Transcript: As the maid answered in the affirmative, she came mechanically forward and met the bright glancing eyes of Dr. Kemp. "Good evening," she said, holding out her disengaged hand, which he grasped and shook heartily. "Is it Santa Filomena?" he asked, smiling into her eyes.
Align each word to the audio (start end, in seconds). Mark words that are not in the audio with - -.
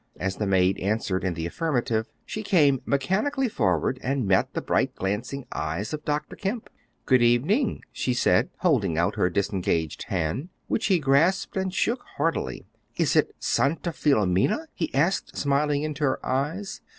As 0.19 0.37
the 0.37 0.47
maid 0.47 0.79
answered 0.79 1.23
in 1.23 1.35
the 1.35 1.45
affirmative, 1.45 2.07
she 2.25 2.41
came 2.41 2.81
mechanically 2.87 3.47
forward 3.47 3.99
and 4.01 4.27
met 4.27 4.51
the 4.55 4.61
bright 4.63 4.95
glancing 4.95 5.45
eyes 5.51 5.93
of 5.93 6.03
Dr. 6.03 6.35
Kemp. 6.35 6.71
"Good 7.05 7.21
evening," 7.21 7.83
she 7.91 8.15
said, 8.15 8.49
holding 8.61 8.97
out 8.97 9.13
her 9.15 9.29
disengaged 9.29 10.05
hand, 10.07 10.49
which 10.65 10.87
he 10.87 10.97
grasped 10.97 11.55
and 11.55 11.71
shook 11.71 12.01
heartily. 12.17 12.65
"Is 12.95 13.15
it 13.15 13.35
Santa 13.37 13.91
Filomena?" 13.91 14.65
he 14.73 14.91
asked, 14.91 15.37
smiling 15.37 15.83
into 15.83 16.03
her 16.03 16.25
eyes. 16.25 16.81